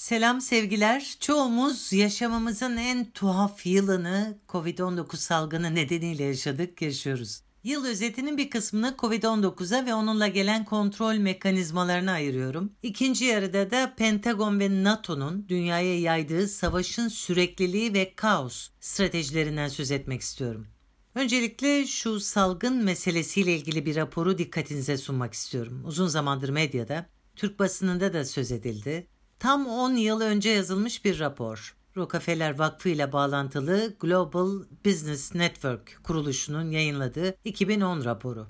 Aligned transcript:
Selam 0.00 0.40
sevgiler. 0.40 1.16
Çoğumuz 1.20 1.92
yaşamamızın 1.92 2.76
en 2.76 3.10
tuhaf 3.10 3.66
yılını 3.66 4.38
Covid-19 4.48 5.16
salgını 5.16 5.74
nedeniyle 5.74 6.24
yaşadık, 6.24 6.82
yaşıyoruz. 6.82 7.42
Yıl 7.64 7.84
özetinin 7.84 8.36
bir 8.36 8.50
kısmını 8.50 8.94
Covid-19'a 8.98 9.86
ve 9.86 9.94
onunla 9.94 10.28
gelen 10.28 10.64
kontrol 10.64 11.14
mekanizmalarına 11.14 12.12
ayırıyorum. 12.12 12.72
İkinci 12.82 13.24
yarıda 13.24 13.70
da 13.70 13.94
Pentagon 13.96 14.60
ve 14.60 14.84
NATO'nun 14.84 15.48
dünyaya 15.48 16.00
yaydığı 16.00 16.48
savaşın 16.48 17.08
sürekliliği 17.08 17.94
ve 17.94 18.12
kaos 18.16 18.68
stratejilerinden 18.80 19.68
söz 19.68 19.90
etmek 19.90 20.20
istiyorum. 20.20 20.66
Öncelikle 21.14 21.86
şu 21.86 22.20
salgın 22.20 22.84
meselesiyle 22.84 23.56
ilgili 23.56 23.86
bir 23.86 23.96
raporu 23.96 24.38
dikkatinize 24.38 24.96
sunmak 24.96 25.34
istiyorum. 25.34 25.82
Uzun 25.84 26.06
zamandır 26.06 26.48
medyada, 26.48 27.06
Türk 27.36 27.58
basınında 27.58 28.12
da 28.12 28.24
söz 28.24 28.52
edildi. 28.52 29.06
Tam 29.40 29.66
10 29.66 29.96
yıl 29.96 30.20
önce 30.20 30.50
yazılmış 30.50 31.04
bir 31.04 31.18
rapor. 31.18 31.76
Rockefeller 31.96 32.58
Vakfı 32.58 32.88
ile 32.88 33.12
bağlantılı 33.12 33.94
Global 34.00 34.62
Business 34.84 35.34
Network 35.34 36.00
kuruluşunun 36.02 36.70
yayınladığı 36.70 37.34
2010 37.44 38.04
raporu. 38.04 38.46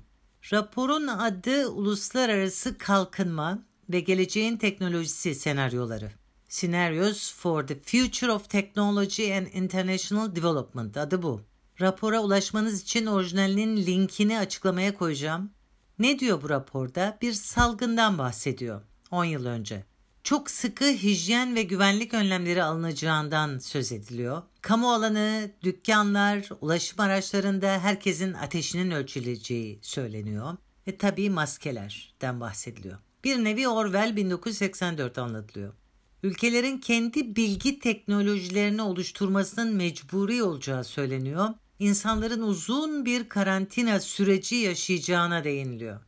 Raporun 0.53 1.07
adı 1.07 1.69
Uluslararası 1.69 2.79
Kalkınma 2.79 3.63
ve 3.91 4.01
Geleceğin 4.01 4.57
Teknolojisi 4.57 5.35
Senaryoları. 5.35 6.13
Scenarios 6.49 7.35
for 7.35 7.67
the 7.67 7.81
Future 7.81 8.33
of 8.33 8.51
Technology 8.51 9.35
and 9.37 9.47
International 9.47 10.37
Development 10.37 10.97
adı 10.97 11.23
bu. 11.23 11.41
Rapora 11.81 12.21
ulaşmanız 12.21 12.83
için 12.83 13.07
orijinalinin 13.07 13.77
linkini 13.77 14.39
açıklamaya 14.39 14.95
koyacağım. 14.95 15.51
Ne 15.99 16.19
diyor 16.19 16.43
bu 16.43 16.49
raporda? 16.49 17.19
Bir 17.23 17.33
salgından 17.33 18.19
bahsediyor 18.19 18.83
10 19.11 19.25
yıl 19.25 19.47
önce 19.47 19.90
çok 20.25 20.51
sıkı 20.51 20.85
hijyen 20.85 21.55
ve 21.55 21.63
güvenlik 21.63 22.15
önlemleri 22.15 22.63
alınacağından 22.63 23.59
söz 23.59 23.93
ediliyor. 23.93 24.43
Kamu 24.63 24.93
alanı, 24.93 25.51
dükkanlar, 25.63 26.49
ulaşım 26.61 27.01
araçlarında 27.01 27.79
herkesin 27.79 28.33
ateşinin 28.33 28.91
ölçüleceği 28.91 29.79
söyleniyor. 29.83 30.57
Ve 30.87 30.97
tabii 30.97 31.31
maskelerden 31.31 32.41
bahsediliyor. 32.41 32.99
Bir 33.25 33.45
nevi 33.45 33.69
Orwell 33.69 34.17
1984 34.17 35.19
anlatılıyor. 35.19 35.73
Ülkelerin 36.23 36.79
kendi 36.79 37.37
bilgi 37.37 37.79
teknolojilerini 37.79 38.83
oluşturmasının 38.83 39.75
mecburi 39.75 40.43
olacağı 40.43 40.85
söyleniyor. 40.85 41.49
İnsanların 41.79 42.43
uzun 42.43 43.05
bir 43.05 43.29
karantina 43.29 44.01
süreci 44.01 44.55
yaşayacağına 44.55 45.45
değiniliyor. 45.45 46.01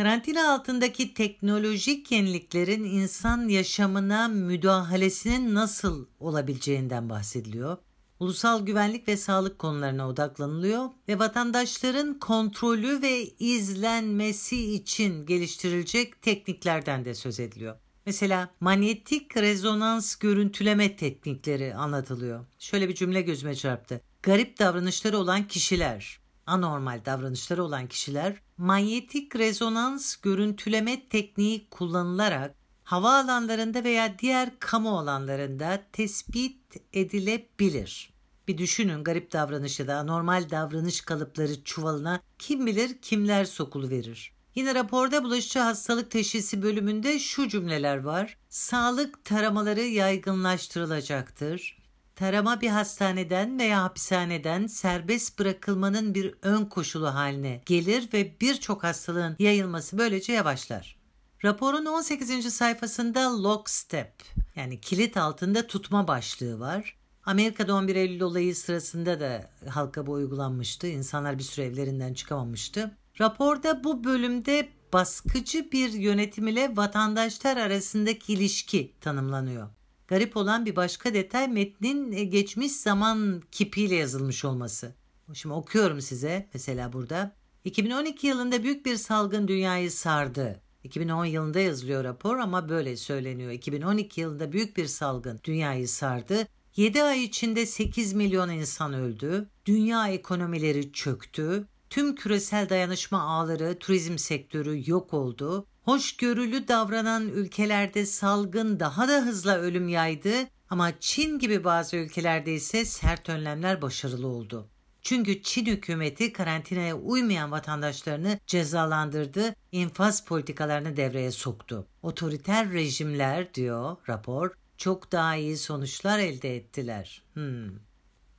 Karantina 0.00 0.52
altındaki 0.54 1.14
teknolojik 1.14 2.12
yeniliklerin 2.12 2.84
insan 2.84 3.48
yaşamına 3.48 4.28
müdahalesinin 4.28 5.54
nasıl 5.54 6.06
olabileceğinden 6.20 7.08
bahsediliyor. 7.08 7.76
Ulusal 8.20 8.66
güvenlik 8.66 9.08
ve 9.08 9.16
sağlık 9.16 9.58
konularına 9.58 10.08
odaklanılıyor 10.08 10.88
ve 11.08 11.18
vatandaşların 11.18 12.18
kontrolü 12.18 13.02
ve 13.02 13.24
izlenmesi 13.24 14.74
için 14.74 15.26
geliştirilecek 15.26 16.22
tekniklerden 16.22 17.04
de 17.04 17.14
söz 17.14 17.40
ediliyor. 17.40 17.76
Mesela 18.06 18.50
manyetik 18.60 19.36
rezonans 19.36 20.16
görüntüleme 20.16 20.96
teknikleri 20.96 21.74
anlatılıyor. 21.74 22.46
Şöyle 22.58 22.88
bir 22.88 22.94
cümle 22.94 23.22
gözüme 23.22 23.54
çarptı. 23.54 24.00
Garip 24.22 24.58
davranışları 24.58 25.18
olan 25.18 25.48
kişiler 25.48 26.20
anormal 26.50 27.04
davranışları 27.04 27.64
olan 27.64 27.86
kişiler 27.86 28.36
manyetik 28.56 29.36
rezonans 29.36 30.16
görüntüleme 30.16 31.08
tekniği 31.08 31.68
kullanılarak 31.70 32.54
hava 32.84 33.20
alanlarında 33.20 33.84
veya 33.84 34.18
diğer 34.18 34.58
kamu 34.58 34.98
alanlarında 34.98 35.82
tespit 35.92 36.76
edilebilir. 36.92 38.12
Bir 38.48 38.58
düşünün 38.58 39.04
garip 39.04 39.32
davranışı 39.32 39.88
da 39.88 39.96
anormal 39.96 40.50
davranış 40.50 41.00
kalıpları 41.00 41.64
çuvalına 41.64 42.20
kim 42.38 42.66
bilir 42.66 42.98
kimler 43.02 43.44
sokulu 43.44 43.90
verir. 43.90 44.32
Yine 44.54 44.74
raporda 44.74 45.24
bulaşıcı 45.24 45.58
hastalık 45.58 46.10
teşhisi 46.10 46.62
bölümünde 46.62 47.18
şu 47.18 47.48
cümleler 47.48 47.96
var. 47.96 48.36
Sağlık 48.48 49.24
taramaları 49.24 49.80
yaygınlaştırılacaktır 49.80 51.79
tarama 52.20 52.60
bir 52.60 52.68
hastaneden 52.68 53.58
veya 53.58 53.82
hapishaneden 53.82 54.66
serbest 54.66 55.38
bırakılmanın 55.38 56.14
bir 56.14 56.34
ön 56.42 56.64
koşulu 56.64 57.14
haline 57.14 57.62
gelir 57.66 58.08
ve 58.12 58.40
birçok 58.40 58.84
hastalığın 58.84 59.36
yayılması 59.38 59.98
böylece 59.98 60.32
yavaşlar. 60.32 60.96
Raporun 61.44 61.86
18. 61.86 62.54
sayfasında 62.54 63.42
lockstep 63.42 64.12
yani 64.56 64.80
kilit 64.80 65.16
altında 65.16 65.66
tutma 65.66 66.08
başlığı 66.08 66.60
var. 66.60 66.96
Amerika'da 67.24 67.74
11 67.74 67.96
Eylül 67.96 68.20
olayı 68.20 68.56
sırasında 68.56 69.20
da 69.20 69.50
halka 69.68 70.06
bu 70.06 70.12
uygulanmıştı. 70.12 70.86
İnsanlar 70.86 71.38
bir 71.38 71.44
süre 71.44 71.64
evlerinden 71.64 72.14
çıkamamıştı. 72.14 72.96
Raporda 73.20 73.84
bu 73.84 74.04
bölümde 74.04 74.68
baskıcı 74.92 75.72
bir 75.72 75.92
yönetim 75.92 76.48
ile 76.48 76.76
vatandaşlar 76.76 77.56
arasındaki 77.56 78.32
ilişki 78.32 78.92
tanımlanıyor. 79.00 79.68
Garip 80.10 80.36
olan 80.36 80.66
bir 80.66 80.76
başka 80.76 81.14
detay 81.14 81.48
metnin 81.48 82.12
e, 82.12 82.24
geçmiş 82.24 82.72
zaman 82.72 83.42
kipiyle 83.52 83.94
yazılmış 83.94 84.44
olması. 84.44 84.94
Şimdi 85.34 85.54
okuyorum 85.54 86.00
size 86.00 86.48
mesela 86.54 86.92
burada. 86.92 87.32
2012 87.64 88.26
yılında 88.26 88.62
büyük 88.62 88.86
bir 88.86 88.96
salgın 88.96 89.48
dünyayı 89.48 89.90
sardı. 89.90 90.60
2010 90.84 91.24
yılında 91.24 91.60
yazılıyor 91.60 92.04
rapor 92.04 92.38
ama 92.38 92.68
böyle 92.68 92.96
söyleniyor. 92.96 93.50
2012 93.50 94.20
yılında 94.20 94.52
büyük 94.52 94.76
bir 94.76 94.86
salgın 94.86 95.40
dünyayı 95.44 95.88
sardı. 95.88 96.46
7 96.76 97.02
ay 97.02 97.24
içinde 97.24 97.66
8 97.66 98.12
milyon 98.12 98.50
insan 98.50 98.92
öldü. 98.94 99.48
Dünya 99.66 100.08
ekonomileri 100.08 100.92
çöktü. 100.92 101.66
Tüm 101.90 102.14
küresel 102.14 102.68
dayanışma 102.68 103.22
ağları, 103.22 103.78
turizm 103.78 104.18
sektörü 104.18 104.90
yok 104.90 105.14
oldu. 105.14 105.66
Hoşgörülü 105.90 106.68
davranan 106.68 107.28
ülkelerde 107.28 108.06
salgın 108.06 108.80
daha 108.80 109.08
da 109.08 109.12
hızla 109.12 109.58
ölüm 109.58 109.88
yaydı 109.88 110.30
ama 110.68 110.92
Çin 111.00 111.38
gibi 111.38 111.64
bazı 111.64 111.96
ülkelerde 111.96 112.54
ise 112.54 112.84
sert 112.84 113.28
önlemler 113.28 113.82
başarılı 113.82 114.26
oldu. 114.26 114.68
Çünkü 115.02 115.42
Çin 115.42 115.66
hükümeti 115.66 116.32
karantinaya 116.32 116.96
uymayan 116.96 117.50
vatandaşlarını 117.50 118.38
cezalandırdı, 118.46 119.54
infaz 119.72 120.24
politikalarını 120.24 120.96
devreye 120.96 121.30
soktu. 121.30 121.86
Otoriter 122.02 122.72
rejimler 122.72 123.54
diyor 123.54 123.96
rapor 124.08 124.50
çok 124.76 125.12
daha 125.12 125.36
iyi 125.36 125.56
sonuçlar 125.56 126.18
elde 126.18 126.56
ettiler. 126.56 127.22
Hmm. 127.34 127.89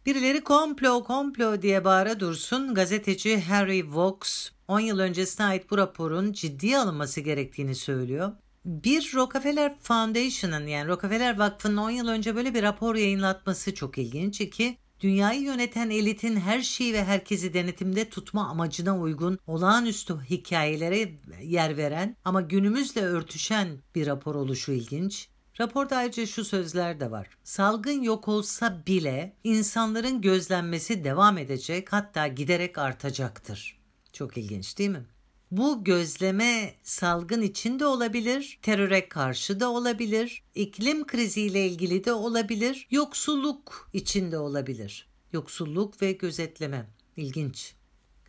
Birileri 0.06 0.44
komplo 0.44 1.04
komplo 1.04 1.62
diye 1.62 1.86
bağıra 1.86 2.20
dursun 2.20 2.74
gazeteci 2.74 3.42
Harry 3.42 3.94
Vox 3.94 4.50
10 4.68 4.80
yıl 4.80 5.00
öncesine 5.00 5.46
ait 5.46 5.72
bu 5.72 5.78
raporun 5.78 6.34
ciddiye 6.34 6.78
alınması 6.78 7.22
gerektiğini 7.22 7.76
söylüyor. 7.76 8.32
Bir 8.66 9.12
Rockefeller 9.16 9.80
Foundation'ın 9.80 10.68
yani 10.68 10.88
Rockefeller 10.88 11.38
Vakfı'nın 11.38 11.78
10 11.78 11.90
yıl 11.90 12.08
önce 12.08 12.36
böyle 12.36 12.54
bir 12.54 12.64
rapor 12.64 12.96
yayınlatması 12.96 13.74
çok 13.76 13.98
ilginç 13.98 14.50
ki 14.50 14.78
dünyayı 15.00 15.42
yöneten 15.42 15.90
elitin 15.90 16.36
her 16.36 16.62
şeyi 16.62 16.94
ve 16.94 17.04
herkesi 17.04 17.54
denetimde 17.54 18.10
tutma 18.10 18.48
amacına 18.48 19.00
uygun 19.00 19.40
olağanüstü 19.48 20.16
hikayelere 20.30 21.12
yer 21.44 21.78
veren 21.78 22.18
ama 22.26 22.42
günümüzle 22.42 23.02
örtüşen 23.02 23.68
bir 23.96 24.08
rapor 24.08 24.36
oluşu 24.36 24.72
ilginç. 24.72 25.28
Raporda 25.60 25.98
ayrıca 25.98 26.26
şu 26.26 26.46
sözler 26.46 27.00
de 27.00 27.12
var. 27.12 27.30
Salgın 27.44 28.02
yok 28.02 28.28
olsa 28.28 28.84
bile 28.88 29.34
insanların 29.44 30.22
gözlenmesi 30.22 31.04
devam 31.04 31.38
edecek 31.38 31.94
hatta 31.94 32.28
giderek 32.28 32.78
artacaktır. 32.78 33.80
Çok 34.14 34.38
ilginç 34.38 34.78
değil 34.78 34.90
mi? 34.90 35.06
Bu 35.52 35.84
gözleme 35.84 36.74
salgın 36.84 37.42
içinde 37.42 37.86
olabilir, 37.86 38.60
teröre 38.62 39.10
karşı 39.10 39.60
da 39.60 39.70
olabilir, 39.70 40.44
iklim 40.56 41.08
kriziyle 41.08 41.68
ilgili 41.68 42.06
de 42.06 42.14
olabilir, 42.14 42.88
yoksulluk 42.92 43.90
içinde 43.94 44.38
olabilir. 44.38 45.08
Yoksulluk 45.34 46.02
ve 46.02 46.12
gözetleme. 46.12 46.88
İlginç. 47.18 47.76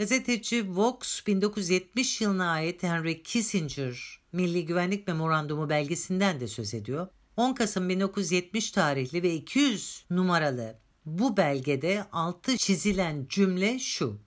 Gazeteci 0.03 0.77
Vox 0.77 1.27
1970 1.27 2.21
yılına 2.21 2.51
ait 2.51 2.83
Henry 2.83 3.23
Kissinger 3.23 4.21
Milli 4.33 4.67
Güvenlik 4.67 5.07
Memorandumu 5.07 5.69
belgesinden 5.69 6.41
de 6.41 6.49
söz 6.49 6.75
ediyor. 6.75 7.09
10 7.37 7.55
Kasım 7.55 7.89
1970 7.89 8.71
tarihli 8.71 9.23
ve 9.23 9.35
200 9.35 10.05
numaralı 10.11 10.79
bu 11.07 11.37
belgede 11.37 12.07
altı 12.13 12.57
çizilen 12.57 13.27
cümle 13.29 13.79
şu. 13.79 14.19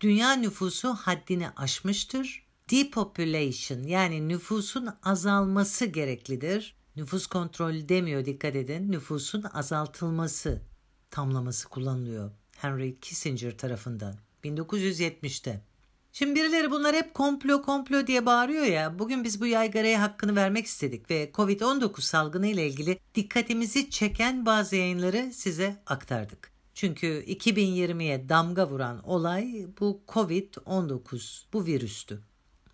Dünya 0.00 0.32
nüfusu 0.32 0.94
haddini 0.94 1.50
aşmıştır. 1.50 2.46
Depopulation 2.70 3.82
yani 3.82 4.28
nüfusun 4.28 4.88
azalması 5.02 5.86
gereklidir. 5.86 6.76
Nüfus 6.96 7.26
kontrolü 7.26 7.88
demiyor 7.88 8.24
dikkat 8.24 8.56
edin. 8.56 8.92
Nüfusun 8.92 9.42
azaltılması 9.42 10.62
tamlaması 11.10 11.68
kullanılıyor. 11.68 12.30
Henry 12.56 13.00
Kissinger 13.00 13.58
tarafından 13.58 14.14
1970'te. 14.44 15.60
Şimdi 16.12 16.34
birileri 16.34 16.70
bunlar 16.70 16.96
hep 16.96 17.14
komplo 17.14 17.62
komplo 17.62 18.06
diye 18.06 18.26
bağırıyor 18.26 18.64
ya. 18.64 18.98
Bugün 18.98 19.24
biz 19.24 19.40
bu 19.40 19.46
yaygaraya 19.46 20.02
hakkını 20.02 20.36
vermek 20.36 20.66
istedik 20.66 21.10
ve 21.10 21.30
Covid-19 21.34 22.00
salgını 22.00 22.46
ile 22.46 22.66
ilgili 22.66 22.98
dikkatimizi 23.14 23.90
çeken 23.90 24.46
bazı 24.46 24.76
yayınları 24.76 25.32
size 25.32 25.82
aktardık. 25.86 26.50
Çünkü 26.74 27.24
2020'ye 27.26 28.28
damga 28.28 28.68
vuran 28.68 29.08
olay 29.08 29.66
bu 29.80 30.02
Covid-19, 30.08 31.42
bu 31.52 31.66
virüstü. 31.66 32.22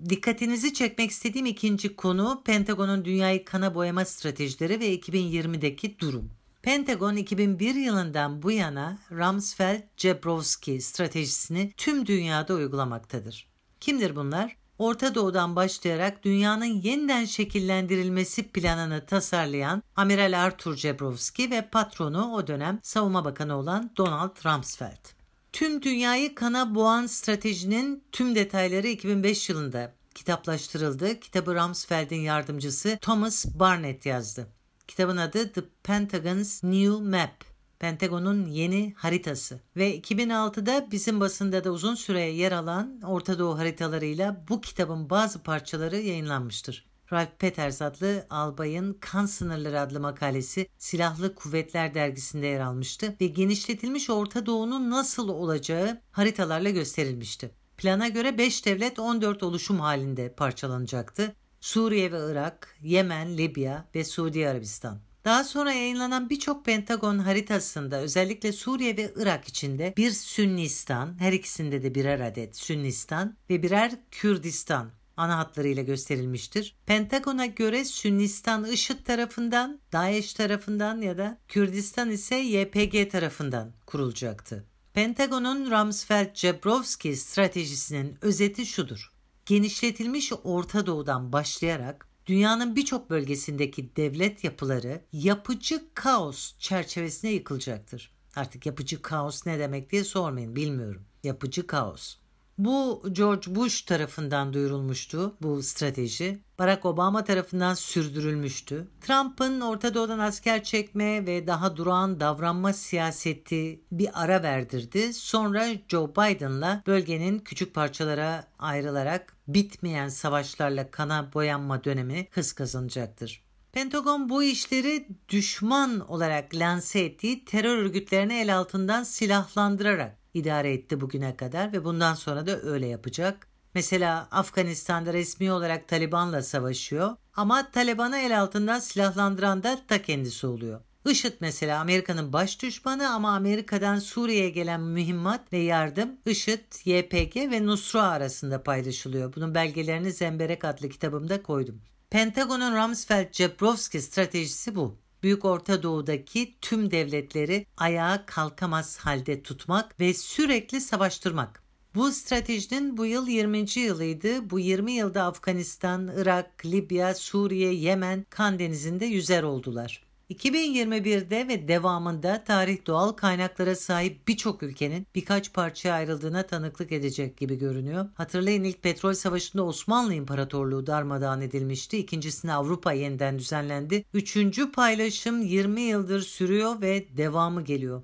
Dikkatinizi 0.09 0.75
çekmek 0.75 1.11
istediğim 1.11 1.47
ikinci 1.47 1.97
konu 1.97 2.43
Pentagon'un 2.45 3.05
dünyayı 3.05 3.45
kana 3.45 3.75
boyama 3.75 4.05
stratejileri 4.05 4.81
ve 4.81 4.95
2020'deki 4.95 5.99
durum. 5.99 6.31
Pentagon 6.63 7.17
2001 7.17 7.75
yılından 7.75 8.43
bu 8.43 8.51
yana 8.51 8.99
Rumsfeld-Jabrowski 9.11 10.81
stratejisini 10.81 11.73
tüm 11.77 12.07
dünyada 12.07 12.55
uygulamaktadır. 12.55 13.49
Kimdir 13.81 14.17
bunlar? 14.17 14.57
Orta 14.79 15.15
Doğu'dan 15.15 15.57
başlayarak 15.57 16.25
dünyanın 16.25 16.65
yeniden 16.65 17.25
şekillendirilmesi 17.25 18.49
planını 18.49 19.07
tasarlayan 19.07 19.83
Amiral 19.97 20.41
Arthur 20.45 20.77
Jabrowski 20.77 21.51
ve 21.51 21.69
patronu 21.73 22.35
o 22.35 22.47
dönem 22.47 22.79
Savunma 22.83 23.25
Bakanı 23.25 23.57
olan 23.57 23.91
Donald 23.97 24.37
Rumsfeld. 24.45 25.07
Tüm 25.53 25.83
dünyayı 25.83 26.35
kana 26.35 26.75
boğan 26.75 27.07
stratejinin 27.07 28.05
tüm 28.13 28.35
detayları 28.35 28.87
2005 28.87 29.49
yılında 29.49 29.93
kitaplaştırıldı. 30.15 31.21
Kitabı 31.21 31.55
Rumsfeld'in 31.55 32.21
yardımcısı 32.21 32.99
Thomas 33.01 33.47
Barnett 33.47 34.07
yazdı. 34.07 34.60
Kitabın 34.91 35.17
adı 35.17 35.53
The 35.53 35.63
Pentagon's 35.83 36.65
New 36.65 37.05
Map. 37.05 37.45
Pentagon'un 37.79 38.47
yeni 38.47 38.95
haritası 38.97 39.61
ve 39.77 40.01
2006'da 40.01 40.89
bizim 40.91 41.21
basında 41.21 41.65
da 41.65 41.71
uzun 41.71 41.95
süre 41.95 42.21
yer 42.21 42.53
alan 42.53 43.01
Orta 43.07 43.39
Doğu 43.39 43.59
haritalarıyla 43.59 44.45
bu 44.49 44.61
kitabın 44.61 45.11
bazı 45.11 45.43
parçaları 45.43 45.97
yayınlanmıştır. 45.97 46.87
Ralph 47.13 47.31
Peters 47.39 47.83
adlı 47.83 48.27
albayın 48.31 48.97
Kan 49.01 49.27
Sınırları 49.27 49.81
adlı 49.81 50.01
makalesi 50.01 50.69
Silahlı 50.79 51.35
Kuvvetler 51.35 51.95
dergisinde 51.95 52.47
yer 52.47 52.61
almıştı 52.61 53.17
ve 53.21 53.27
genişletilmiş 53.27 54.11
Orta 54.11 54.47
Doğu'nun 54.47 54.91
nasıl 54.91 55.29
olacağı 55.29 56.01
haritalarla 56.13 56.71
gösterilmişti. 56.71 57.51
Plana 57.77 58.09
göre 58.09 58.39
5 58.39 58.67
devlet 58.67 58.99
14 58.99 59.43
oluşum 59.43 59.81
halinde 59.81 60.33
parçalanacaktı. 60.33 61.35
Suriye 61.61 62.13
ve 62.13 62.31
Irak, 62.31 62.77
Yemen, 62.83 63.37
Libya 63.37 63.89
ve 63.95 64.05
Suudi 64.05 64.49
Arabistan. 64.49 64.99
Daha 65.25 65.45
sonra 65.45 65.73
yayınlanan 65.73 66.31
birçok 66.31 66.65
Pentagon 66.65 67.19
haritasında 67.19 68.01
özellikle 68.01 68.53
Suriye 68.53 68.97
ve 68.97 69.13
Irak 69.17 69.49
içinde 69.49 69.95
bir 69.97 70.11
Sünnistan, 70.11 71.21
her 71.21 71.33
ikisinde 71.33 71.83
de 71.83 71.95
birer 71.95 72.21
adet 72.21 72.57
Sünnistan 72.57 73.37
ve 73.51 73.63
birer 73.63 73.93
Kürdistan 74.11 74.91
ana 75.17 75.39
hatlarıyla 75.39 75.83
gösterilmiştir. 75.83 76.77
Pentagon'a 76.87 77.47
göre 77.47 77.85
Sünnistan 77.85 78.65
IŞİD 78.65 79.05
tarafından, 79.05 79.81
DAEŞ 79.93 80.35
tarafından 80.35 81.01
ya 81.01 81.19
da 81.19 81.39
Kürdistan 81.49 82.11
ise 82.11 82.37
YPG 82.37 83.11
tarafından 83.11 83.73
kurulacaktı. 83.87 84.65
Pentagon'un 84.95 85.71
Rumsfeld-Jabrowski 85.71 87.17
stratejisinin 87.17 88.19
özeti 88.23 88.67
şudur. 88.67 89.13
Genişletilmiş 89.51 90.33
Orta 90.45 90.87
Doğu'dan 90.87 91.33
başlayarak 91.33 92.09
dünyanın 92.27 92.77
birçok 92.77 93.11
bölgesindeki 93.11 93.97
devlet 93.97 94.45
yapıları 94.45 95.01
yapıcı 95.13 95.83
kaos 95.95 96.59
çerçevesine 96.59 97.31
yıkılacaktır. 97.31 98.15
Artık 98.37 98.67
yapıcı 98.67 99.03
kaos 99.03 99.47
ne 99.47 99.59
demek 99.59 99.93
diye 99.93 100.05
sormayın 100.05 100.57
bilmiyorum. 100.57 101.03
Yapıcı 101.23 101.67
kaos. 101.67 102.17
Bu 102.59 103.03
George 103.13 103.55
Bush 103.55 103.83
tarafından 103.83 104.53
duyurulmuştu 104.53 105.37
bu 105.43 105.63
strateji. 105.63 106.39
Barack 106.59 106.85
Obama 106.85 107.25
tarafından 107.25 107.75
sürdürülmüştü. 107.75 108.89
Trump'ın 109.01 109.61
Orta 109.61 109.95
Doğu'dan 109.95 110.19
asker 110.19 110.65
çekme 110.65 111.27
ve 111.27 111.47
daha 111.47 111.77
durağan 111.77 112.21
davranma 112.21 112.73
siyaseti 112.73 113.81
bir 113.93 114.23
ara 114.23 114.43
verdirdi. 114.43 115.15
Sonra 115.15 115.67
Joe 115.89 116.11
Biden'la 116.11 116.83
bölgenin 116.87 117.39
küçük 117.39 117.75
parçalara 117.75 118.45
ayrılarak 118.59 119.37
bitmeyen 119.49 120.09
savaşlarla 120.09 120.91
kana 120.91 121.33
boyanma 121.35 121.85
dönemi 121.85 122.29
hız 122.31 122.53
kazanacaktır. 122.53 123.43
Pentagon 123.73 124.29
bu 124.29 124.43
işleri 124.43 125.09
düşman 125.29 126.01
olarak 126.01 126.55
lanse 126.55 127.01
ettiği 127.01 127.45
terör 127.45 127.79
örgütlerini 127.79 128.35
el 128.35 128.57
altından 128.57 129.03
silahlandırarak 129.03 130.20
idare 130.35 130.73
etti 130.73 131.01
bugüne 131.01 131.37
kadar 131.37 131.73
ve 131.73 131.85
bundan 131.85 132.15
sonra 132.15 132.47
da 132.47 132.63
öyle 132.63 132.87
yapacak. 132.87 133.47
Mesela 133.75 134.29
Afganistan'da 134.31 135.13
resmi 135.13 135.53
olarak 135.53 135.89
Taliban'la 135.89 136.43
savaşıyor 136.43 137.17
ama 137.35 137.71
Taliban'ı 137.71 138.19
el 138.19 138.41
altından 138.41 138.79
silahlandıran 138.79 139.63
da 139.63 139.79
ta 139.89 140.03
kendisi 140.03 140.47
oluyor. 140.47 140.81
IŞİD 141.07 141.33
mesela 141.41 141.81
Amerika'nın 141.81 142.33
baş 142.33 142.63
düşmanı 142.63 143.11
ama 143.11 143.37
Amerika'dan 143.37 143.99
Suriye'ye 143.99 144.51
gelen 144.51 144.81
mühimmat 144.81 145.53
ve 145.53 145.59
yardım 145.59 146.17
IŞİD, 146.27 146.87
YPG 146.87 147.37
ve 147.37 147.67
Nusra 147.67 148.03
arasında 148.03 148.63
paylaşılıyor. 148.63 149.35
Bunun 149.37 149.55
belgelerini 149.55 150.13
Zemberek 150.13 150.65
adlı 150.65 150.89
kitabımda 150.89 151.43
koydum. 151.43 151.83
Pentagon'un 152.11 152.75
Rumsfeld-Jabrowski 152.75 154.01
stratejisi 154.01 154.75
bu. 154.75 154.99
Büyük 155.23 155.45
Orta 155.45 155.83
Doğu'daki 155.83 156.55
tüm 156.61 156.91
devletleri 156.91 157.67
ayağa 157.77 158.27
kalkamaz 158.27 158.99
halde 158.99 159.43
tutmak 159.43 160.01
ve 160.01 160.15
sürekli 160.15 160.81
savaştırmak. 160.81 161.63
Bu 161.95 162.13
stratejinin 162.13 162.97
bu 162.97 163.07
yıl 163.07 163.29
20. 163.29 163.79
yılıydı. 163.79 164.51
Bu 164.51 164.61
20 164.61 164.93
yılda 164.93 165.25
Afganistan, 165.25 166.11
Irak, 166.17 166.67
Libya, 166.67 167.15
Suriye, 167.15 167.75
Yemen, 167.75 168.27
Kan 168.31 168.59
Denizi'nde 168.59 169.07
yüzer 169.07 169.43
oldular. 169.43 170.10
2021'de 170.31 171.49
ve 171.49 171.69
devamında 171.69 172.45
tarih 172.45 172.87
doğal 172.87 173.13
kaynaklara 173.13 173.77
sahip 173.77 174.29
birçok 174.29 174.63
ülkenin 174.63 175.07
birkaç 175.15 175.53
parçaya 175.53 175.95
ayrıldığına 175.95 176.47
tanıklık 176.47 176.93
edecek 176.93 177.37
gibi 177.37 177.59
görünüyor. 177.59 178.09
Hatırlayın 178.15 178.65
ilk 178.65 178.83
petrol 178.83 179.13
savaşında 179.13 179.65
Osmanlı 179.65 180.15
İmparatorluğu 180.15 180.87
darmadağın 180.87 181.41
edilmişti. 181.41 181.99
İkincisinde 181.99 182.53
Avrupa 182.53 182.93
yeniden 182.93 183.39
düzenlendi. 183.39 184.05
Üçüncü 184.15 184.73
paylaşım 184.73 185.43
20 185.43 185.81
yıldır 185.81 186.21
sürüyor 186.21 186.81
ve 186.81 187.17
devamı 187.17 187.65
geliyor. 187.65 188.03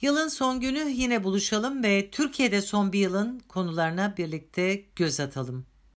Yılın 0.00 0.28
son 0.28 0.60
günü 0.60 0.90
yine 0.90 1.24
buluşalım 1.24 1.82
ve 1.82 2.10
Türkiye'de 2.10 2.60
son 2.60 2.92
bir 2.92 2.98
yılın 2.98 3.40
konularına 3.48 4.14
birlikte 4.18 4.84
göz 4.96 5.20
atalım. 5.20 5.66